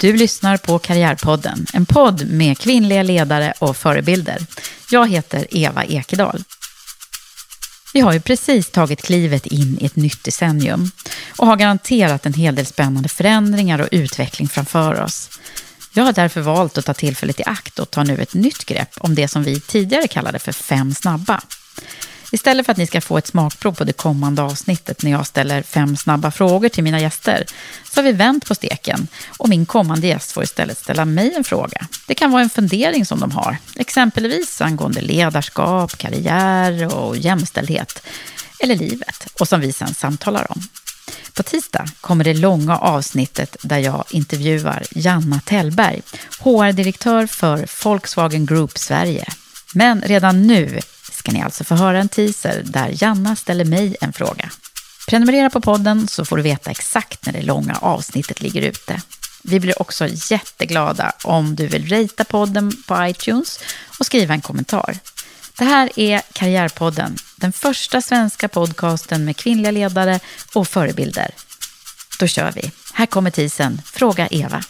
Du 0.00 0.12
lyssnar 0.12 0.56
på 0.56 0.78
Karriärpodden, 0.78 1.66
en 1.72 1.86
podd 1.86 2.30
med 2.30 2.58
kvinnliga 2.58 3.02
ledare 3.02 3.52
och 3.58 3.76
förebilder. 3.76 4.46
Jag 4.90 5.10
heter 5.10 5.46
Eva 5.50 5.84
Ekedal. 5.84 6.44
Vi 7.94 8.00
har 8.00 8.12
ju 8.12 8.20
precis 8.20 8.70
tagit 8.70 9.02
klivet 9.02 9.46
in 9.46 9.78
i 9.80 9.86
ett 9.86 9.96
nytt 9.96 10.24
decennium 10.24 10.90
och 11.36 11.46
har 11.46 11.56
garanterat 11.56 12.26
en 12.26 12.34
hel 12.34 12.54
del 12.54 12.66
spännande 12.66 13.08
förändringar 13.08 13.78
och 13.78 13.88
utveckling 13.90 14.48
framför 14.48 15.02
oss. 15.02 15.30
Jag 15.92 16.04
har 16.04 16.12
därför 16.12 16.40
valt 16.40 16.78
att 16.78 16.86
ta 16.86 16.94
tillfället 16.94 17.40
i 17.40 17.44
akt 17.46 17.78
och 17.78 17.90
ta 17.90 18.04
nu 18.04 18.16
ett 18.22 18.34
nytt 18.34 18.64
grepp 18.64 18.90
om 18.98 19.14
det 19.14 19.28
som 19.28 19.42
vi 19.42 19.60
tidigare 19.60 20.08
kallade 20.08 20.38
för 20.38 20.52
fem 20.52 20.94
snabba. 20.94 21.42
Istället 22.32 22.66
för 22.66 22.72
att 22.72 22.78
ni 22.78 22.86
ska 22.86 23.00
få 23.00 23.18
ett 23.18 23.26
smakprov 23.26 23.72
på 23.72 23.84
det 23.84 23.92
kommande 23.92 24.42
avsnittet 24.42 25.02
när 25.02 25.10
jag 25.10 25.26
ställer 25.26 25.62
fem 25.62 25.96
snabba 25.96 26.30
frågor 26.30 26.68
till 26.68 26.84
mina 26.84 27.00
gäster, 27.00 27.44
så 27.90 28.00
har 28.00 28.04
vi 28.04 28.12
vänt 28.12 28.46
på 28.46 28.54
steken 28.54 29.08
och 29.36 29.48
min 29.48 29.66
kommande 29.66 30.06
gäst 30.06 30.32
får 30.32 30.44
istället 30.44 30.78
ställa 30.78 31.04
mig 31.04 31.34
en 31.34 31.44
fråga. 31.44 31.86
Det 32.06 32.14
kan 32.14 32.30
vara 32.30 32.42
en 32.42 32.50
fundering 32.50 33.06
som 33.06 33.20
de 33.20 33.30
har, 33.30 33.56
exempelvis 33.74 34.60
angående 34.60 35.00
ledarskap, 35.00 35.98
karriär 35.98 36.94
och 36.96 37.16
jämställdhet, 37.16 38.02
eller 38.58 38.76
livet, 38.76 39.26
och 39.40 39.48
som 39.48 39.60
vi 39.60 39.72
sedan 39.72 39.94
samtalar 39.94 40.52
om. 40.52 40.62
På 41.34 41.42
tisdag 41.42 41.86
kommer 42.00 42.24
det 42.24 42.34
långa 42.34 42.76
avsnittet 42.76 43.56
där 43.62 43.78
jag 43.78 44.04
intervjuar 44.10 44.82
Janna 44.90 45.40
Tellberg, 45.44 46.02
HR-direktör 46.40 47.26
för 47.26 47.84
Volkswagen 47.84 48.46
Group 48.46 48.78
Sverige. 48.78 49.24
Men 49.72 50.02
redan 50.02 50.42
nu 50.42 50.80
ska 51.26 51.32
ni 51.32 51.42
alltså 51.42 51.64
få 51.64 51.74
höra 51.74 52.00
en 52.00 52.08
teaser 52.08 52.62
där 52.64 53.02
Janna 53.02 53.36
ställer 53.36 53.64
mig 53.64 53.96
en 54.00 54.12
fråga. 54.12 54.50
Prenumerera 55.08 55.50
på 55.50 55.60
podden 55.60 56.08
så 56.08 56.24
får 56.24 56.36
du 56.36 56.42
veta 56.42 56.70
exakt 56.70 57.26
när 57.26 57.32
det 57.32 57.42
långa 57.42 57.74
avsnittet 57.74 58.40
ligger 58.40 58.62
ute. 58.62 59.02
Vi 59.42 59.60
blir 59.60 59.82
också 59.82 60.08
jätteglada 60.30 61.12
om 61.24 61.56
du 61.56 61.66
vill 61.66 61.88
ratea 61.88 62.24
podden 62.24 62.72
på 62.86 63.06
iTunes 63.06 63.60
och 63.98 64.06
skriva 64.06 64.34
en 64.34 64.40
kommentar. 64.40 64.98
Det 65.58 65.64
här 65.64 65.90
är 65.96 66.22
Karriärpodden, 66.32 67.16
den 67.36 67.52
första 67.52 68.02
svenska 68.02 68.48
podcasten 68.48 69.24
med 69.24 69.36
kvinnliga 69.36 69.70
ledare 69.70 70.20
och 70.54 70.68
förebilder. 70.68 71.30
Då 72.18 72.26
kör 72.26 72.52
vi. 72.52 72.70
Här 72.92 73.06
kommer 73.06 73.30
tisen. 73.30 73.82
Fråga 73.84 74.28
Eva. 74.30 74.64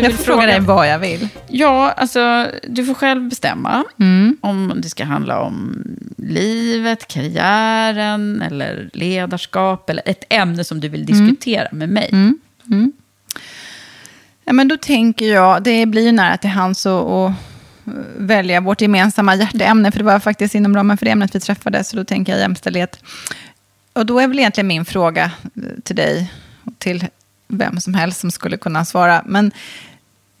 Du 0.00 0.06
Jag 0.08 0.16
får 0.18 0.24
fråga 0.24 0.46
dig 0.46 0.60
vad 0.60 0.88
jag 0.88 0.98
vill. 0.98 1.28
Ja, 1.48 1.92
alltså 1.92 2.46
du 2.68 2.84
får 2.84 2.94
själv 2.94 3.28
bestämma 3.28 3.84
Mm. 4.00 4.36
om 4.40 4.72
det 4.76 4.88
ska 4.88 5.04
handla 5.04 5.40
om 5.40 5.82
livet, 6.16 7.08
karriären 7.08 8.42
eller 8.42 8.90
ledarskap 8.92 9.90
eller 9.90 10.02
ett 10.06 10.24
ämne 10.28 10.64
som 10.64 10.80
du 10.80 10.88
vill 10.88 11.06
diskutera 11.06 11.68
med 11.72 11.88
mig. 11.88 12.08
Mm. 12.12 12.92
Ja, 14.44 14.52
men 14.52 14.68
då 14.68 14.76
tänker 14.76 15.26
jag, 15.34 15.62
det 15.62 15.86
blir 15.86 16.04
ju 16.04 16.12
nära 16.12 16.36
till 16.36 16.50
hands 16.50 16.86
att 16.86 17.04
att 17.06 17.32
välja 18.18 18.60
vårt 18.60 18.80
gemensamma 18.80 19.34
hjärteämne, 19.34 19.90
för 19.92 19.98
det 19.98 20.04
var 20.04 20.20
faktiskt 20.20 20.54
inom 20.54 20.76
ramen 20.76 20.96
för 20.96 21.04
det 21.06 21.12
ämnet 21.12 21.34
vi 21.34 21.40
träffades, 21.40 21.88
så 21.88 21.96
då 21.96 22.04
tänker 22.04 22.32
jag 22.32 22.40
jämställdhet. 22.40 23.00
Och 23.92 24.06
då 24.06 24.18
är 24.18 24.28
väl 24.28 24.38
egentligen 24.38 24.66
min 24.66 24.84
fråga 24.84 25.24
eh, 25.44 25.62
till 25.84 25.96
dig, 25.96 26.32
och 26.64 26.72
till 26.78 27.06
vem 27.48 27.80
som 27.80 27.94
helst 27.94 28.20
som 28.20 28.30
skulle 28.30 28.56
kunna 28.56 28.84
svara, 28.84 29.22
men 29.26 29.52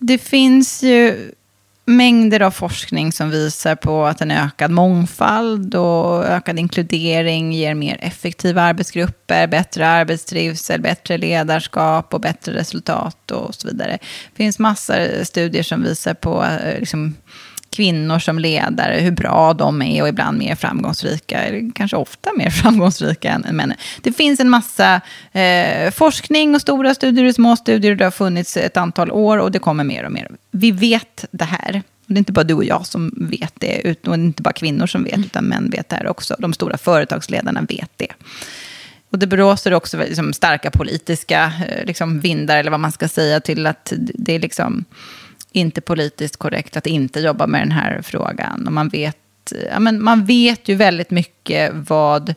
det 0.00 0.18
finns 0.18 0.82
ju 0.82 1.30
mängder 1.84 2.40
av 2.40 2.50
forskning 2.50 3.12
som 3.12 3.30
visar 3.30 3.76
på 3.76 4.06
att 4.06 4.20
en 4.20 4.30
ökad 4.30 4.70
mångfald 4.70 5.74
och 5.74 6.24
ökad 6.24 6.58
inkludering 6.58 7.52
ger 7.52 7.74
mer 7.74 7.98
effektiva 8.00 8.62
arbetsgrupper, 8.62 9.46
bättre 9.46 9.88
arbetstrivsel, 9.88 10.80
bättre 10.80 11.18
ledarskap 11.18 12.14
och 12.14 12.20
bättre 12.20 12.52
resultat 12.52 13.30
och 13.30 13.54
så 13.54 13.68
vidare. 13.68 13.98
Det 14.32 14.36
finns 14.36 14.58
massor 14.58 15.24
studier 15.24 15.62
som 15.62 15.82
visar 15.82 16.14
på 16.14 16.44
eh, 16.44 16.80
liksom, 16.80 17.14
kvinnor 17.76 18.18
som 18.18 18.38
ledare, 18.38 19.00
hur 19.00 19.10
bra 19.10 19.54
de 19.54 19.82
är 19.82 20.02
och 20.02 20.08
ibland 20.08 20.38
mer 20.38 20.54
framgångsrika, 20.54 21.42
eller 21.42 21.70
kanske 21.74 21.96
ofta 21.96 22.30
mer 22.36 22.50
framgångsrika 22.62 23.30
än 23.30 23.44
än 23.44 23.56
männen. 23.56 23.76
Det 24.02 24.12
finns 24.12 24.40
en 24.40 24.50
massa 24.50 25.00
eh, 25.32 25.90
forskning 25.90 26.54
och 26.54 26.60
stora 26.60 26.94
studier 26.94 27.24
och 27.24 27.34
små 27.34 27.56
studier 27.56 27.94
det 27.94 28.04
har 28.04 28.10
funnits 28.10 28.56
ett 28.56 28.76
antal 28.76 29.10
år 29.10 29.38
och 29.38 29.52
det 29.52 29.58
kommer 29.58 29.84
mer 29.84 30.04
och 30.04 30.12
mer. 30.12 30.30
Vi 30.50 30.70
vet 30.70 31.24
det 31.30 31.44
här. 31.44 31.82
Det 32.06 32.14
är 32.14 32.18
inte 32.18 32.32
bara 32.32 32.44
du 32.44 32.54
och 32.54 32.64
jag 32.64 32.86
som 32.86 33.28
vet 33.30 33.54
det, 33.58 33.96
och 34.06 34.14
inte 34.14 34.42
bara 34.42 34.52
kvinnor 34.52 34.86
som 34.86 35.04
vet, 35.04 35.18
utan 35.18 35.44
män 35.44 35.70
vet 35.70 35.88
det 35.88 35.96
här 35.96 36.06
också. 36.06 36.36
De 36.38 36.52
stora 36.52 36.78
företagsledarna 36.78 37.62
vet 37.62 37.90
det. 37.96 38.12
Och 39.10 39.18
det 39.18 39.26
blåser 39.26 39.74
också 39.74 39.98
liksom 39.98 40.32
starka 40.32 40.70
politiska 40.70 41.52
eh, 41.68 41.84
liksom 41.86 42.20
vindar, 42.20 42.56
eller 42.56 42.70
vad 42.70 42.80
man 42.80 42.92
ska 42.92 43.08
säga, 43.08 43.40
till 43.40 43.66
att 43.66 43.92
det 43.96 44.32
är 44.32 44.40
liksom 44.40 44.84
inte 45.52 45.80
politiskt 45.80 46.36
korrekt 46.36 46.76
att 46.76 46.86
inte 46.86 47.20
jobba 47.20 47.46
med 47.46 47.60
den 47.60 47.72
här 47.72 48.02
frågan. 48.02 48.66
Och 48.66 48.72
man 48.72 48.88
vet, 48.88 49.16
ja, 49.70 49.78
men 49.78 50.02
man 50.04 50.24
vet 50.24 50.68
ju 50.68 50.74
väldigt 50.74 51.10
mycket 51.10 51.70
vad 51.74 52.34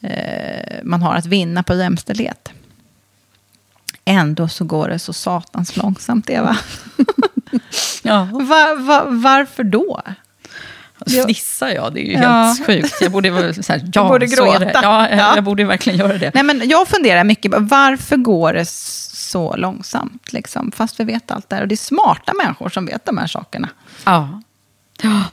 eh, 0.00 0.76
man 0.82 1.02
har 1.02 1.14
att 1.14 1.26
vinna 1.26 1.62
på 1.62 1.74
jämställdhet. 1.74 2.48
Ändå 4.04 4.48
så 4.48 4.64
går 4.64 4.88
det 4.88 4.98
så 4.98 5.12
satans 5.12 5.76
långsamt, 5.76 6.30
Eva. 6.30 6.56
Ja, 8.02 8.28
Va, 8.32 8.74
va, 8.74 9.04
varför 9.08 9.64
då? 9.64 10.02
fnissar 11.24 11.68
jag, 11.68 11.94
det 11.94 12.00
är 12.00 12.04
ju 12.04 12.12
Ja. 12.12 12.28
helt 12.28 12.66
sjukt. 12.66 12.94
Jag 13.00 13.12
borde 13.12 13.30
vara 13.30 13.54
så 13.54 13.72
här, 13.72 13.90
ja, 13.94 14.08
borde 14.08 14.28
så 14.28 14.44
är 14.54 14.58
det. 14.58 14.64
gråta. 14.64 14.80
Ja, 14.82 15.08
jag, 15.10 15.18
Ja. 15.18 15.34
jag 15.34 15.44
borde 15.44 15.64
verkligen 15.64 15.98
göra 15.98 16.18
det. 16.18 16.30
Nej, 16.34 16.42
men 16.42 16.68
jag 16.68 16.88
funderar 16.88 17.24
mycket 17.24 17.52
på 17.52 17.58
varför 17.60 18.16
går 18.16 18.52
det 18.52 18.66
så 19.32 19.56
långsamt? 19.56 20.32
Liksom, 20.32 20.72
fast 20.72 21.00
vi 21.00 21.04
vet 21.04 21.30
allt 21.30 21.48
det 21.48 21.56
här. 21.56 21.62
Och 21.62 21.68
det 21.68 21.74
är 21.74 21.76
smarta 21.76 22.32
människor 22.44 22.68
som 22.68 22.86
vet 22.86 23.04
de 23.04 23.18
här 23.18 23.26
sakerna. 23.26 23.68
Ja. 24.06 24.42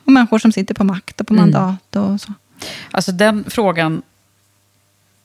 Och 0.03 0.11
människor 0.11 0.39
som 0.39 0.51
sitter 0.51 0.75
på 0.75 0.83
makt 0.83 1.21
och 1.21 1.27
på 1.27 1.33
mandat 1.33 1.95
och 1.95 2.21
så. 2.21 2.33
Alltså 2.91 3.11
den 3.11 3.45
frågan, 3.47 4.01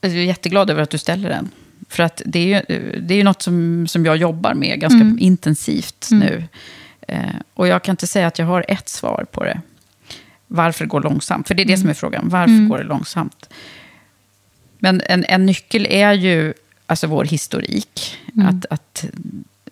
jag 0.00 0.12
är 0.12 0.16
jätteglad 0.16 0.70
över 0.70 0.82
att 0.82 0.90
du 0.90 0.98
ställer 0.98 1.28
den. 1.28 1.50
För 1.88 2.02
att 2.02 2.22
det 2.26 2.38
är 2.38 2.46
ju, 2.68 3.00
det 3.00 3.14
är 3.14 3.18
ju 3.18 3.24
något 3.24 3.42
som, 3.42 3.86
som 3.88 4.06
jag 4.06 4.16
jobbar 4.16 4.54
med 4.54 4.80
ganska 4.80 5.00
Mm. 5.00 5.18
intensivt 5.18 6.08
nu. 6.10 6.44
Eh, 7.08 7.18
och 7.54 7.68
jag 7.68 7.82
kan 7.82 7.92
inte 7.92 8.06
säga 8.06 8.26
att 8.26 8.38
jag 8.38 8.46
har 8.46 8.64
ett 8.68 8.88
svar 8.88 9.26
på 9.32 9.44
det. 9.44 9.60
Varför 10.46 10.84
det 10.84 10.88
går 10.88 11.02
långsamt? 11.02 11.48
För 11.48 11.54
det 11.54 11.62
är 11.62 11.66
det 11.66 11.76
som 11.76 11.90
är 11.90 11.94
frågan. 11.94 12.28
Varför 12.28 12.68
går 12.68 12.78
det 12.78 12.84
långsamt? 12.84 13.48
Men 14.78 15.02
en, 15.06 15.24
en 15.24 15.46
nyckel 15.46 15.86
är 15.90 16.12
ju 16.12 16.54
alltså 16.86 17.06
vår 17.06 17.24
historik. 17.24 18.18
Att, 18.48 18.66
att, 18.70 19.04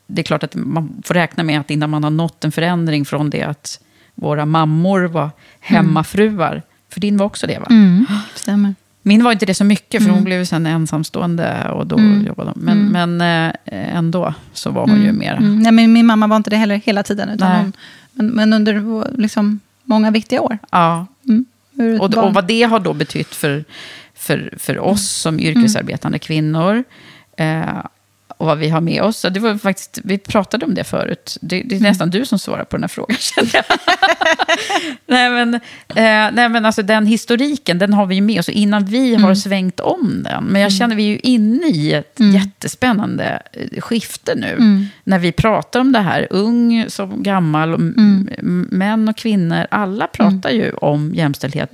det 0.06 0.22
är 0.22 0.24
klart 0.24 0.42
att 0.42 0.54
man 0.54 1.02
får 1.04 1.14
räkna 1.14 1.42
med 1.42 1.60
att 1.60 1.70
innan 1.70 1.90
man 1.90 2.04
har 2.04 2.10
nått 2.10 2.44
en 2.44 2.52
förändring 2.52 3.04
från 3.04 3.30
det 3.30 3.42
att 3.42 3.80
våra 4.14 4.46
mammor 4.46 5.04
var 5.04 5.30
hemmafruar. 5.60 6.62
För 6.88 7.00
din 7.00 7.16
var 7.16 7.26
också 7.26 7.46
det 7.46 7.58
va? 7.58 7.66
Mm. 7.70 8.06
Stämmer. 8.34 8.74
Min 9.02 9.24
var 9.24 9.32
inte 9.32 9.46
det 9.46 9.54
så 9.54 9.64
mycket, 9.64 10.02
för 10.02 10.10
hon 10.10 10.24
blev 10.24 10.38
ju 10.38 10.46
sen 10.46 10.66
ensamstående 10.66 11.68
och 11.70 11.86
då 11.86 11.98
jobbade 12.26 12.50
hon. 12.54 12.64
Men, 12.64 12.88
men 12.88 13.20
eh, 13.20 13.96
ändå 13.96 14.34
så 14.52 14.70
var 14.70 14.86
hon 14.86 15.02
ju 15.02 15.12
mera... 15.12 15.36
Mm. 15.36 15.58
Nej, 15.58 15.72
men 15.72 15.92
min 15.92 16.06
mamma 16.06 16.26
var 16.26 16.36
inte 16.36 16.50
det 16.50 16.56
heller 16.56 16.76
hela 16.84 17.02
tiden. 17.02 17.28
Utan 17.28 17.56
hon, 17.56 17.72
men, 18.12 18.26
men 18.26 18.52
under 18.52 19.04
liksom, 19.20 19.60
många 19.82 20.10
viktiga 20.10 20.40
år. 20.40 20.58
Ja. 20.70 21.06
Mm. 21.28 21.46
Och, 22.00 22.16
och 22.16 22.34
vad 22.34 22.46
det 22.46 22.62
har 22.62 22.80
då 22.80 22.92
betytt 22.92 23.34
för, 23.34 23.64
för, 24.22 24.54
för 24.58 24.78
oss 24.78 25.10
som 25.10 25.40
yrkesarbetande 25.40 26.18
kvinnor. 26.18 26.84
Eh, 27.36 27.84
och 28.36 28.46
vad 28.46 28.58
vi 28.58 28.68
har 28.68 28.80
med 28.80 29.02
oss. 29.02 29.26
Det 29.30 29.40
var 29.40 29.58
faktiskt, 29.58 29.98
vi 30.04 30.18
pratade 30.18 30.66
om 30.66 30.74
det 30.74 30.84
förut. 30.84 31.38
Det, 31.40 31.62
det 31.62 31.76
är 31.76 31.80
nästan 31.80 32.10
du 32.10 32.26
som 32.26 32.38
svarar 32.38 32.64
på 32.64 32.76
den 32.76 32.82
här 32.82 32.88
frågan, 32.88 33.16
känner 33.20 33.50
jag. 33.54 33.64
nej, 35.06 35.30
men, 35.30 35.54
eh, 35.54 36.34
nej, 36.34 36.48
men 36.48 36.64
alltså 36.66 36.82
den 36.82 37.06
historiken, 37.06 37.78
den 37.78 37.92
har 37.92 38.06
vi 38.06 38.14
ju 38.14 38.20
med 38.20 38.38
oss. 38.38 38.48
Innan 38.48 38.84
vi 38.84 39.14
har 39.14 39.34
svängt 39.34 39.80
om 39.80 40.22
den. 40.24 40.44
Men 40.44 40.62
jag 40.62 40.72
känner 40.72 40.96
vi 40.96 41.02
är 41.02 41.08
ju 41.08 41.18
inne 41.18 41.66
i 41.66 41.92
ett 41.92 42.16
jättespännande 42.34 43.42
eh, 43.52 43.80
skifte 43.80 44.34
nu. 44.34 44.86
När 45.04 45.18
vi 45.18 45.32
pratar 45.32 45.80
om 45.80 45.92
det 45.92 46.00
här, 46.00 46.26
ung 46.30 46.84
som 46.88 47.22
gammal, 47.22 47.78
män 48.70 49.08
och 49.08 49.16
kvinnor, 49.16 49.66
alla 49.70 50.06
pratar 50.06 50.50
ju 50.50 50.72
om 50.72 51.12
jämställdhet. 51.14 51.70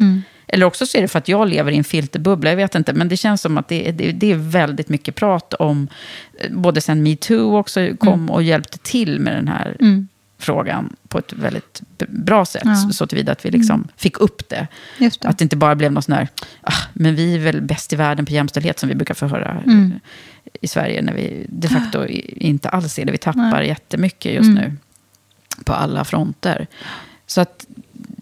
Eller 0.49 0.67
också 0.67 0.87
så 0.87 0.99
är 0.99 1.03
det 1.03 1.09
för 1.09 1.19
att 1.19 1.29
jag 1.29 1.49
lever 1.49 1.73
i 1.73 1.77
en 1.77 1.85
filterbubbla, 1.85 2.51
jag 2.51 2.57
vet 2.57 2.75
inte. 2.75 2.93
Men 2.93 3.09
det 3.09 3.17
känns 3.17 3.41
som 3.41 3.59
att 3.59 3.69
det, 3.69 3.93
det, 3.93 4.13
det 4.13 4.33
är 4.33 4.37
väldigt 4.37 4.89
mycket 4.89 5.15
prat 5.15 5.55
om, 5.55 5.89
eh, 6.41 6.53
både 6.53 6.81
sen 6.81 7.03
metoo 7.03 7.57
också 7.59 7.89
kom 7.99 8.31
och 8.31 8.43
hjälpte 8.43 8.79
till 8.79 9.21
med 9.21 9.37
den 9.37 9.49
här 9.49 9.77
frågan 10.41 10.97
på 11.09 11.19
ett 11.19 11.33
väldigt 11.33 11.81
bra 12.09 12.45
sätt. 12.45 12.63
Ja. 12.65 12.91
Så 12.93 13.07
tillvida 13.07 13.33
att 13.33 13.45
vi 13.45 13.51
liksom 13.51 13.89
fick 13.97 14.19
upp 14.21 14.49
det. 14.49 14.67
Det. 14.99 15.25
Att 15.25 15.39
det 15.39 15.43
inte 15.45 15.57
bara 15.57 15.75
blev 15.75 15.93
något 15.93 16.05
sån 16.05 16.15
här, 16.15 16.29
ah, 16.61 16.73
men 16.93 17.15
vi 17.15 17.35
är 17.35 17.39
väl 17.39 17.61
bäst 17.61 17.93
i 17.93 17.97
världen 17.97 18.27
på 18.27 18.33
jämställdhet 18.33 18.79
som 18.79 18.89
vi 18.89 18.95
brukar 18.95 19.15
få 19.15 19.27
höra 19.27 19.63
Mm. 19.67 19.93
eh, 20.45 20.51
i 20.61 20.69
Sverige. 20.69 21.03
När 21.03 21.13
vi 21.15 21.47
de 21.49 21.69
facto 21.69 22.05
i- 22.07 22.47
inte 22.47 22.69
alls 22.69 22.99
är 22.99 23.05
det. 23.05 23.13
Vi 23.13 23.19
tappar 23.19 23.63
jättemycket 23.63 24.33
just 24.35 24.51
nu 24.51 24.73
på 25.65 25.73
alla 25.73 26.05
fronter. 26.05 26.67
Så 27.27 27.41
att 27.41 27.67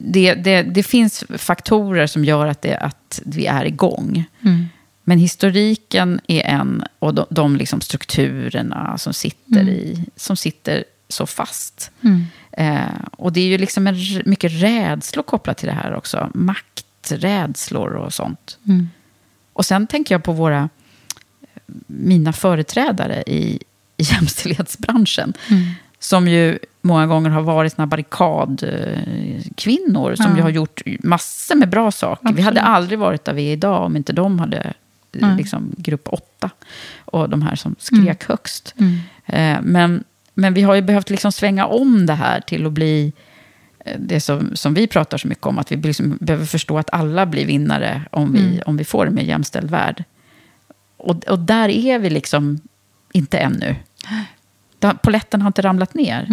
det, 0.08 0.34
det, 0.34 0.62
det 0.62 0.82
finns 0.82 1.24
faktorer 1.38 2.06
som 2.06 2.24
gör 2.24 2.46
att, 2.46 2.62
det, 2.62 2.76
att 2.76 3.20
vi 3.24 3.46
är 3.46 3.64
igång. 3.64 4.24
Mm. 4.44 4.66
Men 5.04 5.18
historiken 5.18 6.20
är 6.26 6.42
en, 6.42 6.84
och 6.98 7.14
de, 7.14 7.26
de 7.30 7.56
liksom 7.56 7.80
strukturerna 7.80 8.98
som 8.98 9.12
sitter, 9.12 9.68
i, 9.68 10.04
som 10.16 10.36
sitter 10.36 10.84
så 11.08 11.26
fast. 11.26 11.90
Eh, 12.52 12.80
och 13.10 13.32
det 13.32 13.40
är 13.40 13.46
ju 13.46 13.58
liksom 13.58 13.86
en, 13.86 13.96
mycket 14.24 14.52
rädslor 14.52 15.22
kopplat 15.22 15.58
till 15.58 15.68
det 15.68 15.74
här 15.74 15.94
också. 15.94 16.30
Makträdslor 16.34 17.90
och 17.90 18.14
sånt. 18.14 18.58
Och 19.52 19.66
sen 19.66 19.86
tänker 19.86 20.14
jag 20.14 20.24
på 20.24 20.32
våra, 20.32 20.68
mina 21.86 22.32
företrädare 22.32 23.22
i, 23.26 23.58
i 23.96 24.02
jämställdhetsbranschen. 24.02 25.34
Som 26.06 26.28
ju 26.28 26.58
många 26.82 27.06
gånger 27.06 27.30
har 27.30 27.42
varit 27.42 27.72
såna 27.72 27.86
barrikadkvinnor. 27.86 30.14
Som 30.14 30.36
ju 30.36 30.42
har 30.42 30.50
gjort 30.50 30.82
massor 31.02 31.54
med 31.54 31.68
bra 31.68 31.90
saker. 31.90 32.32
Vi 32.32 32.42
hade 32.42 32.60
aldrig 32.60 32.98
varit 32.98 33.24
där 33.24 33.32
vi 33.32 33.48
är 33.48 33.52
idag 33.52 33.86
om 33.86 33.96
inte 33.96 34.12
de 34.12 34.38
hade 34.38 34.74
eh, 35.12 35.36
liksom, 35.36 35.74
grupp 35.76 36.08
åtta. 36.08 36.50
Och 37.04 37.28
de 37.28 37.42
här 37.42 37.56
som 37.56 37.76
skrek 37.78 38.28
högst. 38.28 38.74
Eh, 39.26 39.58
men, 39.62 40.04
men 40.34 40.54
vi 40.54 40.62
har 40.62 40.74
ju 40.74 40.82
behövt 40.82 41.10
liksom 41.10 41.32
svänga 41.32 41.66
om 41.66 42.06
det 42.06 42.14
här 42.14 42.40
till 42.40 42.66
att 42.66 42.72
bli 42.72 43.12
eh, 43.78 43.96
det 43.98 44.20
som, 44.20 44.56
som 44.56 44.74
vi 44.74 44.86
pratar 44.86 45.18
så 45.18 45.28
mycket 45.28 45.46
om. 45.46 45.58
Att 45.58 45.72
vi 45.72 45.76
liksom 45.76 46.18
behöver 46.20 46.46
förstå 46.46 46.78
att 46.78 46.90
alla 46.92 47.26
blir 47.26 47.46
vinnare 47.46 48.02
om 48.10 48.32
vi, 48.32 48.60
om 48.66 48.76
vi 48.76 48.84
får 48.84 49.06
en 49.06 49.14
mer 49.14 49.22
jämställd 49.22 49.70
värld. 49.70 50.04
Och, 50.96 51.24
och 51.24 51.38
där 51.38 51.68
är 51.68 51.98
vi 51.98 52.10
liksom 52.10 52.60
inte 53.12 53.38
ännu. 53.38 53.76
Poletten 54.94 55.42
har 55.42 55.46
inte 55.46 55.62
ramlat 55.62 55.94
ner. 55.94 56.28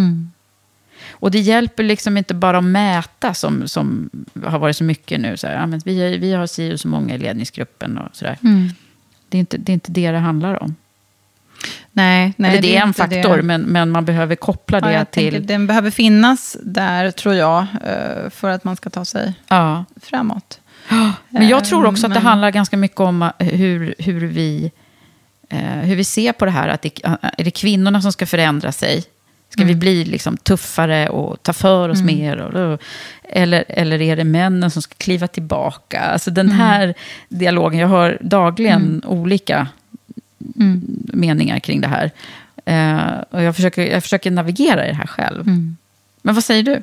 Och 1.12 1.32
det 1.32 1.40
hjälper 1.40 1.84
liksom 1.84 2.18
inte 2.18 2.34
bara 2.34 2.58
att 2.58 2.64
mäta, 2.64 3.34
som, 3.34 3.68
som 3.68 4.10
har 4.46 4.60
varit 4.60 4.78
så 4.78 4.84
mycket 4.84 5.20
nu. 5.20 5.38
Så 5.38 5.48
här, 5.48 5.54
ja, 5.56 5.66
men 5.66 5.82
vi, 5.86 6.02
har- 6.12 6.18
vi 6.18 6.34
har 6.34 6.48
si 6.48 6.74
och 6.74 6.80
så 6.80 6.88
många 6.88 7.16
i 7.16 7.18
ledningsgruppen 7.18 7.98
och 7.98 8.16
sådär. 8.16 8.38
Det, 9.30 9.38
är 9.38 9.40
inte, 9.40 9.58
det 9.58 9.72
är 9.72 9.74
inte 9.74 9.92
det 9.92 10.12
det 10.12 10.18
handlar 10.18 10.64
om. 10.64 10.76
Nej, 11.92 12.34
nej, 12.38 12.52
Eller 12.52 12.62
det 12.62 12.78
är 12.78 12.82
en 12.82 12.94
faktor, 12.94 13.38
det. 13.38 13.44
men, 13.44 13.62
men 13.62 13.90
man 13.92 14.06
behöver 14.06 14.36
koppla 14.36 14.82
det 14.82 14.94
Ja, 14.94 15.06
till... 15.06 15.32
tänker, 15.32 15.48
den 15.48 15.68
behöver 15.68 15.92
finnas 15.92 16.58
där, 16.64 17.12
tror 17.12 17.36
jag, 17.36 17.62
eh, 17.86 18.30
för 18.30 18.50
att 18.50 18.64
man 18.64 18.76
ska 18.76 18.90
ta 18.90 19.06
sig 19.06 19.34
Ja. 19.48 19.86
framåt. 20.02 20.60
Men 21.30 21.48
jag 21.48 21.66
tror 21.66 21.86
också 21.86 22.08
att 22.08 22.14
det 22.14 22.20
handlar 22.20 22.52
ganska 22.52 22.78
mycket 22.78 23.00
om 23.00 23.22
eh, 23.22 23.32
hur, 23.40 23.96
hur, 23.98 24.28
vi, 24.28 24.66
eh, 24.66 24.72
hur 25.60 25.96
vi 25.96 26.04
ser 26.04 26.34
på 26.34 26.46
det 26.46 26.52
här. 26.52 26.68
Att 26.68 26.82
det, 26.82 27.04
eh, 27.04 27.16
är 27.22 27.44
det 27.44 27.52
kvinnorna 27.52 28.02
som 28.02 28.12
ska 28.12 28.26
förändra 28.26 28.72
sig? 28.72 29.04
Ska 29.50 29.64
vi 29.64 29.76
bli 29.76 30.06
liksom 30.06 30.38
tuffare 30.38 31.10
och 31.10 31.44
ta 31.44 31.54
för 31.54 31.90
oss 31.90 32.02
mer? 32.02 32.38
Och, 32.38 32.82
eller, 33.24 33.64
eller 33.68 34.02
är 34.02 34.16
det 34.16 34.24
männen 34.24 34.72
som 34.72 34.82
ska 34.82 34.96
kliva 34.98 35.28
tillbaka? 35.28 36.00
Alltså 36.00 36.32
den 36.32 36.52
här 36.52 36.94
dialogen, 37.30 37.80
jag 37.80 37.88
hör 37.88 38.18
dagligen 38.22 39.04
olika 39.06 39.68
meningar 41.14 41.60
kring 41.60 41.82
det 41.82 41.88
här. 41.88 42.12
Eh, 42.66 43.24
och 43.30 43.44
jag 43.44 43.56
försöker, 43.56 43.92
jag 43.92 44.04
försöker 44.04 44.32
navigera 44.32 44.86
i 44.86 44.90
det 44.90 44.96
här 44.96 45.08
själv. 45.08 45.48
Men 46.22 46.36
vad 46.36 46.44
säger 46.44 46.64
du? 46.64 46.82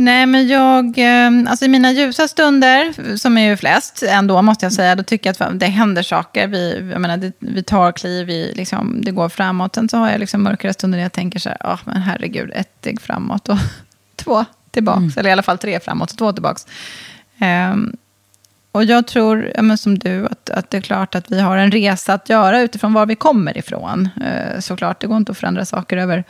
Nej, 0.00 0.26
men 0.26 0.48
jag, 0.48 0.98
eh, 0.98 1.50
alltså 1.50 1.64
i 1.64 1.68
mina 1.68 1.92
ljusa 1.92 2.28
stunder, 2.28 3.16
som 3.16 3.38
är 3.38 3.48
ju 3.48 3.56
flest 3.56 4.02
ändå, 4.02 4.42
måste 4.42 4.66
jag 4.66 4.72
säga, 4.72 4.94
då 4.94 5.02
tycker 5.02 5.34
jag 5.38 5.48
att 5.48 5.60
det 5.60 5.66
händer 5.66 6.02
saker. 6.02 6.46
Vi, 6.46 6.90
jag 6.92 7.00
menar, 7.00 7.16
det, 7.16 7.32
vi 7.38 7.62
tar 7.62 7.92
kliv, 7.92 8.26
vi, 8.26 8.52
liksom, 8.56 9.00
det 9.04 9.10
går 9.10 9.28
framåt. 9.28 9.74
Sen 9.74 9.88
så 9.88 9.96
har 9.96 10.10
jag 10.10 10.20
liksom 10.20 10.42
mörkare 10.42 10.72
stunder 10.72 10.98
där 10.98 11.02
jag 11.02 11.12
tänker 11.12 11.38
så 11.38 11.48
här, 11.48 11.58
ah, 11.60 11.78
men 11.84 12.02
herregud, 12.02 12.50
ett 12.54 12.76
steg 12.78 13.00
framåt 13.00 13.48
och 13.48 13.56
två 14.16 14.44
tillbaks. 14.70 15.16
Eller 15.16 15.30
i 15.30 15.32
alla 15.32 15.42
fall 15.42 15.58
tre 15.58 15.80
framåt 15.80 16.10
och 16.10 16.18
två 16.18 16.32
tillbaks. 16.32 16.66
Ehm, 17.38 17.96
och 18.72 18.84
jag 18.84 19.06
tror, 19.06 19.52
ja, 19.54 19.62
men 19.62 19.78
som 19.78 19.98
du, 19.98 20.26
att, 20.26 20.50
att 20.50 20.70
det 20.70 20.76
är 20.76 20.82
klart 20.82 21.14
att 21.14 21.30
vi 21.30 21.40
har 21.40 21.56
en 21.56 21.70
resa 21.70 22.14
att 22.14 22.28
göra 22.28 22.60
utifrån 22.60 22.92
var 22.92 23.06
vi 23.06 23.14
kommer 23.14 23.58
ifrån. 23.58 24.08
Eh, 24.24 24.60
såklart, 24.60 25.00
det 25.00 25.06
går 25.06 25.16
inte 25.16 25.32
att 25.32 25.38
förändra 25.38 25.64
saker 25.64 25.96
över 25.96 26.24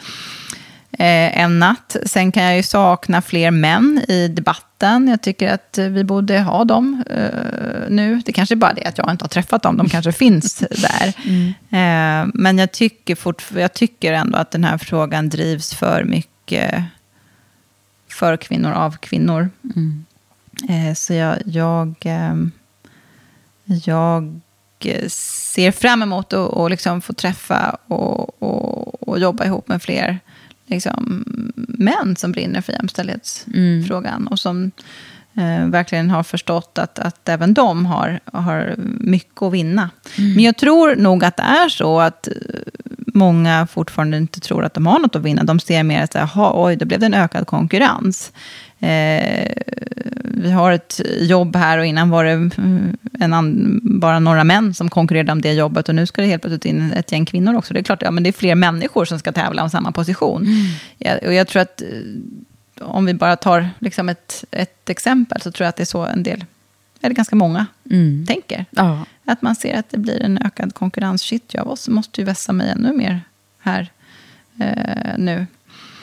en 1.07 1.59
natt. 1.59 1.97
Sen 2.07 2.33
kan 2.33 2.43
jag 2.43 2.57
ju 2.57 2.63
sakna 2.63 3.23
fler 3.23 3.51
män 3.51 4.05
i 4.09 4.29
debatten. 4.29 5.09
Jag 5.09 5.23
tycker 5.23 5.55
att 5.55 5.79
eh, 5.79 5.87
vi 5.87 6.05
borde 6.05 6.41
ha 6.41 6.65
dem 6.65 7.05
eh, 7.11 7.89
nu. 7.89 8.23
Det 8.27 8.33
kanske 8.33 8.55
är 8.55 8.57
bara 8.57 8.73
det 8.73 8.85
att 8.85 8.99
jag 8.99 9.11
inte 9.11 9.25
har 9.25 9.29
träffat 9.29 9.63
dem. 9.63 9.77
De 9.77 9.89
kanske 9.89 10.13
finns 10.13 10.55
där. 10.71 11.09
Eh, 11.71 12.29
men 12.35 12.59
jag 12.59 12.73
tycker, 12.73 13.15
fortf- 13.15 13.61
jag 13.61 13.73
tycker 13.73 14.13
ändå 14.13 14.39
att 14.39 14.51
den 14.51 14.65
här 14.65 14.79
frågan 14.79 15.29
drivs 15.29 15.75
för 15.75 16.05
mycket 16.05 16.85
för 18.09 18.37
kvinnor 18.37 18.73
av 18.73 18.97
kvinnor. 18.97 19.51
Eh, 20.69 20.95
så 20.95 21.15
jag, 21.15 21.37
jag, 21.45 21.95
jag 23.65 24.41
eh, 24.85 25.09
ser 25.09 25.71
fram 25.71 26.03
emot 26.03 26.33
att 26.33 26.57
att 26.57 26.71
liksom 26.71 27.01
få 27.01 27.13
träffa 27.13 27.77
och, 27.87 28.43
och, 28.43 29.09
och 29.09 29.19
jobba 29.19 29.45
ihop 29.45 29.69
med 29.69 29.83
fler 29.83 30.19
liksom, 30.71 31.25
män 31.57 32.17
som 32.17 32.33
brinner 32.33 32.61
för 32.61 32.73
jämställdhetsfrågan. 32.73 34.27
Och 34.27 34.39
som 34.39 34.71
eh, 35.37 35.67
verkligen 35.67 36.11
har 36.11 36.23
förstått 36.23 36.79
att, 36.79 36.99
att 36.99 37.29
även 37.29 37.55
de 37.55 37.87
har, 37.87 38.21
har 38.33 38.75
mycket 39.01 39.43
att 39.43 39.53
vinna. 39.53 39.91
Men 40.17 40.41
jag 40.41 40.57
tror 40.57 40.97
nog 40.97 41.25
att 41.25 41.37
det 41.37 41.43
är 41.43 41.69
så 41.69 42.01
att 42.01 42.29
många 43.15 43.67
fortfarande 43.67 44.17
inte 44.17 44.41
tror 44.41 44.65
att 44.65 44.75
de 44.75 44.87
har 44.87 44.99
något 44.99 45.17
att 45.17 45.23
vinna. 45.23 45.45
De 45.45 45.61
ser 45.61 45.83
mer 45.83 46.03
att, 46.03 46.15
jaha, 46.15 46.53
oj, 46.55 46.77
då 46.77 46.85
blev 46.87 47.01
det 47.01 47.07
en 47.07 47.15
ökad 47.15 47.47
konkurrens. 47.47 48.33
Eh, 48.81 49.53
vi 50.25 50.51
har 50.51 50.73
ett 50.73 51.01
jobb 51.21 51.57
här 51.57 51.79
och 51.79 51.87
innan 51.87 52.11
var 52.11 52.25
det 52.25 52.31
mm, 52.31 52.97
en 53.21 53.81
bara 54.01 54.19
några 54.19 54.45
män 54.45 54.75
som 54.75 54.91
konkurrerade 54.91 55.33
om 55.33 55.41
det 55.41 55.53
jobbet 55.53 55.89
och 55.89 55.95
nu 55.95 56.07
ska 56.07 56.23
det 56.23 56.29
helt 56.29 56.43
plötsligt 56.43 56.65
in 56.65 56.93
ett 56.93 57.13
gäng 57.13 57.27
kvinnor 57.27 57.57
också. 57.57 57.75
Det 57.75 57.81
är 57.81 57.85
klart, 57.85 58.03
ja, 58.03 58.11
men 58.11 58.23
det 58.23 58.31
är 58.31 58.33
fler 58.33 58.55
människor 58.55 59.05
som 59.05 59.19
ska 59.19 59.33
tävla 59.33 59.63
om 59.63 59.71
samma 59.71 59.93
position. 59.93 60.47
Ja, 60.99 61.19
och 61.27 61.35
jag 61.35 61.49
tror 61.49 61.63
att 61.63 61.83
eh, 61.83 61.89
om 62.81 63.07
vi 63.07 63.15
bara 63.15 63.37
tar 63.37 63.71
liksom 63.79 64.09
ett, 64.09 64.45
ett 64.51 64.91
exempel 64.91 65.41
så 65.41 65.53
tror 65.53 65.65
jag 65.65 65.69
att 65.69 65.77
det 65.77 65.83
är 65.83 65.85
så 65.85 66.05
en 66.05 66.23
del 66.23 66.45
eller 67.03 67.15
ganska 67.15 67.37
många, 67.37 67.67
tänker. 68.27 68.65
Ja. 68.71 69.05
Att 69.25 69.43
man 69.43 69.55
ser 69.55 69.79
att 69.79 69.91
det 69.91 69.99
blir 69.99 70.23
en 70.23 70.39
ökad 70.45 70.75
konkurrens. 70.75 71.23
Shit, 71.23 71.55
jag 71.55 71.77
måste 71.89 72.21
ju 72.21 72.25
vässa 72.25 72.53
mig 72.53 72.71
ännu 72.71 72.93
mer 72.93 73.21
här 73.61 73.89
eh, 74.61 75.19
nu. 75.19 75.47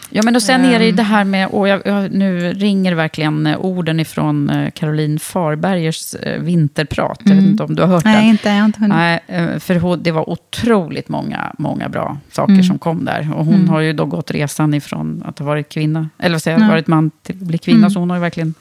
Ja, 0.10 0.22
men 0.24 0.36
och 0.36 0.42
sen 0.44 0.66
är 0.66 0.80
det 0.80 0.86
ju 0.86 0.92
det 0.92 1.04
här 1.04 1.24
med, 1.24 1.48
och 1.48 1.68
jag, 1.68 1.82
jag, 1.86 2.12
nu 2.14 2.54
ringer 2.54 2.94
verkligen 2.94 3.48
eh, 3.48 3.58
orden 3.60 4.00
ifrån 4.00 4.50
eh, 4.50 4.70
Caroline 4.72 5.20
Farbergers 5.20 6.16
eh, 6.16 6.42
vinterprat. 6.42 7.20
Jag 7.24 7.36
vet 7.36 7.46
inte 7.46 7.64
om 7.64 7.76
du 7.76 7.82
har 7.82 7.90
hört 7.90 8.04
den? 8.04 8.12
Mm. 8.12 8.22
Nej, 8.24 8.30
inte, 8.32 8.50
jag 8.50 8.56
har 8.58 8.66
inte 8.66 8.80
hunnit. 8.80 8.96
Nej, 8.98 9.60
för 9.60 9.76
hon- 9.76 10.04
det 10.04 10.12
var 10.12 10.30
otroligt 10.30 11.10
många, 11.10 11.54
många 11.58 11.90
bra 11.90 12.18
saker 12.32 12.54
Mm. 12.54 12.64
som 12.64 12.80
kom 12.80 13.06
där. 13.06 13.34
Och 13.36 13.46
hon 13.46 13.70
har 13.70 13.80
ju 13.80 13.94
då 13.94 14.06
gått 14.06 14.32
resan 14.32 14.74
ifrån 14.74 15.24
att 15.26 15.40
ha 15.40 15.46
varit 15.46 15.70
kvinna, 15.70 16.10
eller 16.18 16.36
vad 16.36 16.42
säger 16.42 16.58
jag, 16.58 16.66
Ja. 16.68 16.72
varit 16.72 16.88
man 16.88 17.12
till 17.24 17.36
att 17.36 17.42
bli 17.48 17.58
kvinna. 17.58 17.78
Mm. 17.78 17.90
Så 17.90 18.00
hon 18.00 18.10
har 18.10 18.18
ju 18.18 18.22
verkligen 18.22 18.54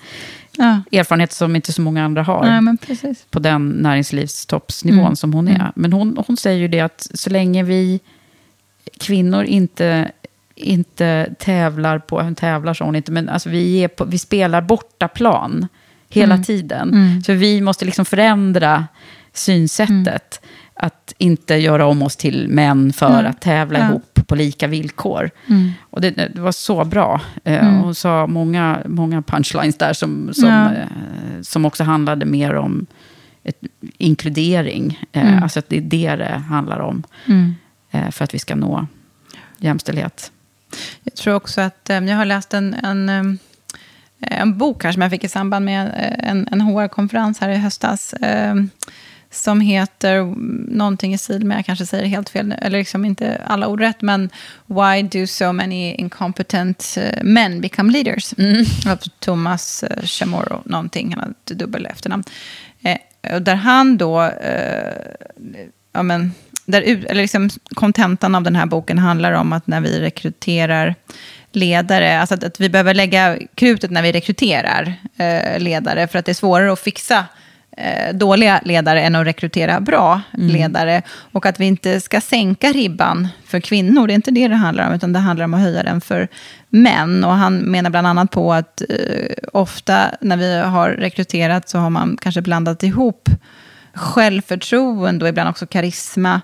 Ja. 0.58 0.82
erfarenhet 0.92 1.32
som 1.32 1.56
inte 1.56 1.72
så 1.72 1.82
många 1.82 2.04
andra 2.04 2.22
har. 2.22 2.76
Precis. 2.86 3.26
På 3.30 3.38
den 3.38 3.68
näringslivstoppsnivån 3.68 5.00
Mm. 5.00 5.16
som 5.16 5.32
hon 5.34 5.48
är. 5.48 5.72
Men 5.74 5.92
hon, 5.92 6.18
hon 6.26 6.36
säger 6.36 6.58
ju 6.58 6.68
det 6.68 6.80
att 6.80 7.06
så 7.14 7.30
länge 7.30 7.62
vi 7.62 8.00
kvinnor 9.00 9.44
inte, 9.44 10.10
inte 10.54 11.34
tävlar 11.38 11.98
på, 11.98 12.20
hon 12.22 12.34
tävlar 12.34 12.74
sa 12.74 12.84
hon 12.84 12.96
inte, 12.96 13.12
men 13.12 13.28
alltså 13.28 13.48
vi, 13.48 13.78
är 13.84 13.88
på, 13.88 14.04
vi 14.04 14.18
spelar 14.18 14.60
bortaplan 14.60 15.66
hela 16.08 16.34
Mm. 16.34 16.44
tiden. 16.44 16.88
Mm. 16.94 17.22
Så 17.22 17.32
vi 17.32 17.60
måste 17.60 17.84
liksom 17.84 18.04
förändra 18.04 18.86
synsättet. 19.32 20.40
Att 20.74 21.14
inte 21.18 21.54
göra 21.54 21.86
om 21.86 22.02
oss 22.02 22.16
till 22.16 22.48
män 22.48 22.92
för 22.92 23.22
Ja. 23.22 23.28
att 23.28 23.40
tävla 23.40 23.78
Ja. 23.78 23.84
ihop 23.88 24.15
på 24.26 24.34
lika 24.34 24.66
villkor. 24.66 25.30
Mm. 25.46 25.70
Och 25.90 26.00
det, 26.00 26.10
det 26.10 26.40
var 26.40 26.52
så 26.52 26.84
bra. 26.84 27.20
Eh, 27.44 27.64
Mm. 27.66 27.74
Hon 27.74 27.94
sa 27.94 28.26
många, 28.26 28.78
många 28.86 29.22
punchlines 29.22 29.76
där 29.78 29.92
som, 29.92 30.34
som, 30.34 30.48
Ja. 30.48 30.72
eh, 30.74 30.86
som 31.42 31.64
också 31.64 31.84
handlade 31.84 32.26
mer 32.26 32.54
om 32.54 32.86
ett, 33.44 33.60
inkludering. 33.98 34.98
Eh, 35.12 35.28
Mm. 35.28 35.42
Alltså 35.42 35.58
att 35.58 35.68
det 35.68 35.76
är 35.76 35.80
det 35.80 36.16
det 36.16 36.42
handlar 36.48 36.78
om. 36.80 37.02
Mm. 37.26 37.54
För 38.12 38.24
att 38.24 38.34
vi 38.34 38.38
ska 38.38 38.54
nå 38.54 38.86
jämställdhet. 39.58 40.32
Jag 41.02 41.14
tror 41.14 41.34
också 41.34 41.60
att, 41.60 41.80
jag 41.88 42.16
har 42.16 42.24
läst 42.24 42.54
en, 42.54 42.74
en, 42.74 43.38
en 44.20 44.58
bok 44.58 44.84
här 44.84 44.92
som 44.92 45.02
jag 45.02 45.10
fick 45.10 45.24
i 45.24 45.28
samband 45.28 45.64
med 45.64 45.90
en, 46.22 46.48
en 46.52 46.60
HR-konferens 46.60 47.40
här 47.40 47.48
i 47.48 47.56
höstas. 47.56 48.14
Som 49.36 49.60
heter 49.60 50.34
någonting 50.76 51.14
i 51.14 51.18
stil 51.18 51.44
med, 51.44 51.58
jag 51.58 51.66
kanske 51.66 51.86
säger 51.86 52.04
det 52.04 52.10
helt 52.10 52.28
fel, 52.28 52.46
nu, 52.46 52.54
eller 52.54 52.78
liksom 52.78 53.04
inte 53.04 53.40
alla 53.46 53.68
ord 53.68 53.80
rätt, 53.80 54.02
men 54.02 54.30
Why 54.66 55.02
do 55.02 55.26
so 55.26 55.52
many 55.52 55.94
incompetent 55.94 56.96
eh, 57.00 57.22
men 57.22 57.60
become 57.60 57.92
leaders? 57.92 58.34
Av 58.86 58.96
Thomas 59.18 59.82
eh, 59.82 60.02
Chamorro, 60.02 60.62
någonting, 60.64 61.14
han 61.14 61.22
har 61.22 61.30
ett 61.30 61.58
dubbel 61.58 61.86
efternamn. 61.86 62.24
Eh, 62.82 63.40
där 63.40 63.54
han 63.54 63.96
då, 63.96 64.22
eh, 64.22 64.92
ja 65.92 66.02
men, 66.02 66.32
där, 66.64 66.82
eller 66.82 67.22
liksom 67.22 67.50
kontentan 67.74 68.34
av 68.34 68.42
den 68.42 68.56
här 68.56 68.66
boken 68.66 68.98
handlar 68.98 69.32
om 69.32 69.52
att 69.52 69.66
när 69.66 69.80
vi 69.80 70.00
rekryterar 70.00 70.94
ledare, 71.52 72.20
alltså 72.20 72.34
att, 72.34 72.44
att 72.44 72.60
vi 72.60 72.68
behöver 72.68 72.94
lägga 72.94 73.38
krutet 73.54 73.90
när 73.90 74.02
vi 74.02 74.12
rekryterar 74.12 74.94
eh, 75.16 75.60
ledare, 75.60 76.08
för 76.08 76.18
att 76.18 76.24
det 76.24 76.32
är 76.32 76.34
svårare 76.34 76.72
att 76.72 76.80
fixa 76.80 77.24
dåliga 78.12 78.60
ledare 78.64 79.02
än 79.02 79.14
att 79.14 79.26
rekrytera 79.26 79.80
bra 79.80 80.20
ledare. 80.32 81.02
Och 81.32 81.46
att 81.46 81.60
vi 81.60 81.64
inte 81.64 82.00
ska 82.00 82.20
sänka 82.20 82.72
ribban 82.72 83.28
för 83.46 83.60
kvinnor, 83.60 84.06
det 84.06 84.12
är 84.12 84.14
inte 84.14 84.30
det 84.30 84.48
det 84.48 84.54
handlar 84.54 84.88
om, 84.88 84.94
utan 84.94 85.12
det 85.12 85.18
handlar 85.18 85.44
om 85.44 85.54
att 85.54 85.60
höja 85.60 85.82
den 85.82 86.00
för 86.00 86.28
män. 86.68 87.24
Och 87.24 87.32
han 87.32 87.58
menar 87.58 87.90
bland 87.90 88.06
annat 88.06 88.30
på 88.30 88.52
att 88.52 88.82
eh, 88.88 89.36
ofta 89.52 90.10
när 90.20 90.36
vi 90.36 90.58
har 90.58 90.90
rekryterat 90.90 91.68
så 91.68 91.78
har 91.78 91.90
man 91.90 92.16
kanske 92.20 92.42
blandat 92.42 92.82
ihop 92.82 93.28
självförtroende 93.96 95.24
och 95.24 95.28
ibland 95.28 95.48
också 95.48 95.66
karisma 95.66 96.30
mm, 96.30 96.40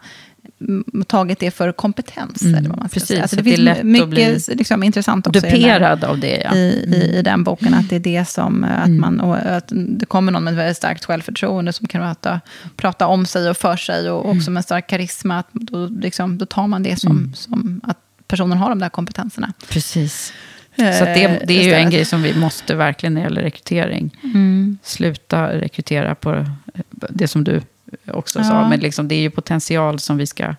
tagit 1.06 1.38
det 1.38 1.50
för 1.50 1.72
kompetens. 1.72 2.42
Mm, 2.42 2.54
eller 2.54 2.68
vad 2.68 2.78
man 2.78 2.88
ska 2.88 2.94
precis, 2.94 3.08
säga. 3.08 3.22
Alltså 3.22 3.36
det 3.36 3.42
det 3.42 3.56
finns 3.56 3.78
att 3.78 3.86
mycket 3.86 4.48
liksom, 4.48 4.82
intressant 4.82 5.26
också 5.26 5.46
i 5.46 5.50
den 5.50 5.60
Duperad 5.60 6.04
av 6.04 6.18
det, 6.18 6.42
ja. 6.44 6.50
Mm. 6.50 6.58
i, 6.58 6.96
i, 6.96 7.18
i 7.18 7.22
den 7.22 7.44
boken. 7.44 7.74
Att 7.74 7.88
det 7.88 7.96
är 7.96 8.00
det 8.00 8.28
som, 8.28 8.64
eh, 8.64 8.82
att 8.82 8.90
man, 8.90 9.20
och 9.20 9.36
att 9.36 9.72
det 9.72 10.06
kommer 10.06 10.32
någon 10.32 10.44
med 10.44 10.54
väldigt 10.54 10.76
starkt 10.76 11.04
självförtroende 11.04 11.72
som 11.72 11.86
kan 11.86 12.00
prata, 12.00 12.40
prata 12.76 13.06
om 13.06 13.26
sig 13.26 13.50
och 13.50 13.56
för 13.56 13.76
sig 13.76 14.10
och 14.10 14.18
också 14.28 14.32
Mm. 14.32 14.54
med 14.54 14.64
stark 14.64 14.86
karisma. 14.86 15.38
Att 15.38 15.48
då, 15.52 15.86
liksom, 15.86 16.38
då 16.38 16.46
tar 16.46 16.66
man 16.66 16.82
det 16.82 17.00
som, 17.00 17.32
som 17.34 17.80
att 17.84 17.98
personen 18.26 18.58
har 18.58 18.68
de 18.68 18.78
där 18.78 18.88
kompetenserna. 18.88 19.52
Precis. 19.68 20.32
Så 20.76 20.82
att 20.82 21.14
det, 21.14 21.42
det 21.46 21.60
är 21.60 21.64
ju 21.64 21.72
en 21.72 21.86
Eh, 21.86 21.90
grej 21.90 22.04
som 22.04 22.22
vi 22.22 22.34
måste 22.34 22.74
verkligen 22.74 23.14
när 23.14 23.20
det 23.20 23.24
gäller 23.24 23.42
rekrytering. 23.42 24.18
Mm. 24.24 24.78
Sluta 24.82 25.48
rekrytera 25.48 26.14
på 26.14 26.32
eh, 26.34 26.44
det 26.90 27.28
som 27.28 27.44
du 27.44 27.60
också 28.06 28.38
Ja. 28.38 28.44
sa. 28.44 28.68
Men 28.68 28.80
liksom, 28.80 29.08
det 29.08 29.14
är 29.14 29.20
ju 29.20 29.30
potential 29.30 29.98
som 29.98 30.16
vi 30.16 30.26
ska 30.26 30.54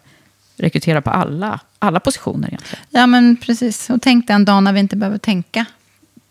rekrytera 0.57 1.01
på 1.01 1.09
alla, 1.09 1.59
alla 1.79 1.99
positioner 1.99 2.47
egentligen. 2.47 2.83
Ja, 2.89 3.07
men 3.07 3.37
precis. 3.37 3.89
Och 3.89 4.01
tänk 4.01 4.27
den 4.27 4.45
dagen 4.45 4.63
när 4.63 4.73
vi 4.73 4.79
inte 4.79 4.95
behöver 4.95 5.17
tänka 5.17 5.65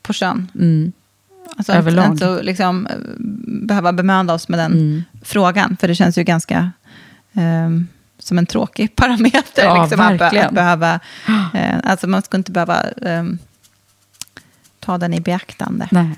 på 0.02 0.12
kön. 0.12 0.50
Mm. 0.54 0.92
Alltså 1.56 1.72
Överlag. 1.72 2.04
Inte, 2.12 2.24
inte 2.26 2.42
liksom, 2.42 2.86
eh, 2.86 2.92
behöva 3.66 3.92
bemöda 3.92 4.34
oss 4.34 4.48
med 4.48 4.58
den 4.58 4.72
Mm. 4.72 5.02
frågan. 5.22 5.76
För 5.80 5.88
det 5.88 5.94
känns 5.94 6.18
ju 6.18 6.22
ganska 6.24 6.70
ehm, 7.32 7.86
som 8.18 8.38
en 8.38 8.46
tråkig 8.46 8.96
parameter. 8.96 9.64
Ja, 9.64 9.82
liksom, 9.82 10.00
att, 10.00 10.18
be- 10.18 10.46
att 10.46 10.54
behöva, 10.54 11.00
eh, 11.54 11.76
alltså 11.84 12.06
man 12.06 12.22
skulle 12.22 12.38
inte 12.38 12.52
behöva 12.52 12.80
ehm, 12.82 13.38
ta 14.80 14.98
den 14.98 15.14
i 15.14 15.20
beaktande. 15.20 15.88
Nej. 15.90 16.10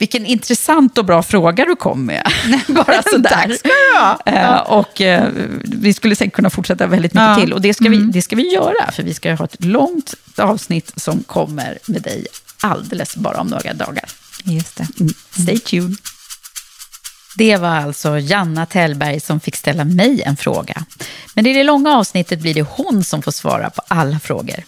Vilken 0.00 0.26
intressant 0.26 0.98
och 0.98 1.04
bra 1.04 1.22
fråga 1.22 1.64
du 1.64 1.76
kom 1.76 2.06
med. 2.06 2.32
Bara 2.68 3.02
sådär. 3.12 3.30
Tack 3.30 3.58
ska 3.58 3.68
du 3.68 3.98
ha. 3.98 4.18
Eh, 4.26 4.56
och 4.60 5.00
eh, 5.00 5.28
vi 5.64 5.94
skulle 5.94 6.16
säkert 6.16 6.34
kunna 6.34 6.50
fortsätta 6.50 6.86
väldigt 6.86 7.14
mycket 7.14 7.28
Ja. 7.28 7.36
till. 7.40 7.52
Och 7.52 7.60
det 7.60 7.74
ska, 7.74 7.88
vi, 7.88 7.96
Mm. 7.96 8.12
det 8.12 8.22
ska 8.22 8.36
vi 8.36 8.52
göra, 8.54 8.92
för 8.92 9.02
vi 9.02 9.14
ska 9.14 9.34
ha 9.34 9.44
ett 9.44 9.64
långt 9.64 10.14
avsnitt 10.36 10.92
som 10.96 11.22
kommer 11.22 11.78
med 11.86 12.02
dig 12.02 12.26
alldeles 12.60 13.16
bara 13.16 13.40
om 13.40 13.46
några 13.46 13.72
dagar. 13.74 14.04
Just 14.44 14.76
det. 14.76 14.86
Mm. 15.00 15.14
Stay 15.30 15.58
tuned. 15.58 15.96
Det 17.36 17.56
var 17.56 17.68
alltså 17.68 18.18
Janna 18.18 18.66
Tellberg 18.66 19.20
som 19.20 19.40
fick 19.40 19.56
ställa 19.56 19.84
mig 19.84 20.22
en 20.22 20.36
fråga. 20.36 20.84
Men 21.34 21.46
i 21.46 21.52
det 21.52 21.62
långa 21.64 21.96
avsnittet 21.96 22.40
blir 22.40 22.54
det 22.54 22.62
hon 22.62 23.04
som 23.04 23.22
får 23.22 23.32
svara 23.32 23.70
på 23.70 23.82
alla 23.88 24.18
frågor. 24.20 24.64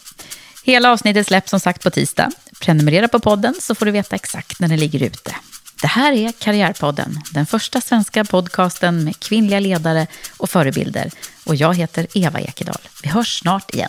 Hela 0.65 0.93
avsnittet 0.93 1.27
släpps 1.27 1.51
som 1.51 1.61
sagt 1.61 1.83
på 1.83 1.91
tisdag. 1.91 2.31
Prenumerera 2.61 3.09
på 3.09 3.21
podden 3.21 3.55
så 3.61 3.75
får 3.75 3.87
du 3.87 3.93
veta 3.93 4.17
exakt 4.17 4.61
när 4.61 4.69
den 4.69 4.79
ligger 4.79 5.03
ute. 5.03 5.35
Det 5.83 5.87
här 5.89 6.13
är 6.13 6.33
Karriärpodden, 6.33 7.21
den 7.33 7.47
första 7.47 7.81
svenska 7.81 8.25
podcasten 8.25 9.05
med 9.05 9.21
kvinnliga 9.21 9.61
ledare 9.61 10.07
och 10.37 10.51
förebilder. 10.51 11.11
Och 11.45 11.55
jag 11.55 11.75
heter 11.75 12.07
Eva 12.15 12.41
Ekedal. 12.41 12.79
Vi 13.03 13.09
hörs 13.09 13.39
snart 13.41 13.75
igen. 13.75 13.89